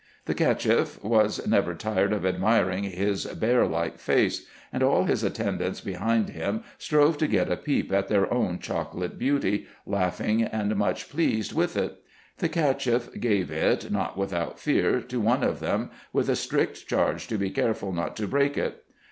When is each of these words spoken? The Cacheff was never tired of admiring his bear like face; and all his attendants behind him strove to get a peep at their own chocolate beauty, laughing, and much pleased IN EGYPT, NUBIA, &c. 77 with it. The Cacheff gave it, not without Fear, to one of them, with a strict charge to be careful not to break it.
The 0.25 0.33
Cacheff 0.33 0.99
was 1.03 1.45
never 1.45 1.75
tired 1.75 2.11
of 2.11 2.25
admiring 2.25 2.85
his 2.85 3.23
bear 3.25 3.67
like 3.67 3.99
face; 3.99 4.47
and 4.73 4.81
all 4.81 5.03
his 5.03 5.23
attendants 5.23 5.79
behind 5.79 6.29
him 6.29 6.63
strove 6.79 7.19
to 7.19 7.27
get 7.27 7.51
a 7.51 7.55
peep 7.55 7.91
at 7.93 8.07
their 8.07 8.33
own 8.33 8.57
chocolate 8.57 9.19
beauty, 9.19 9.67
laughing, 9.85 10.41
and 10.41 10.75
much 10.75 11.07
pleased 11.07 11.51
IN 11.51 11.59
EGYPT, 11.59 11.75
NUBIA, 11.75 11.89
&c. 11.93 12.39
77 12.39 12.39
with 12.39 12.39
it. 12.39 12.39
The 12.39 12.49
Cacheff 12.49 13.19
gave 13.21 13.51
it, 13.51 13.91
not 13.91 14.17
without 14.17 14.59
Fear, 14.59 15.01
to 15.01 15.19
one 15.21 15.43
of 15.43 15.59
them, 15.59 15.91
with 16.11 16.29
a 16.31 16.35
strict 16.35 16.87
charge 16.87 17.27
to 17.27 17.37
be 17.37 17.51
careful 17.51 17.93
not 17.93 18.15
to 18.15 18.27
break 18.27 18.57
it. 18.57 18.83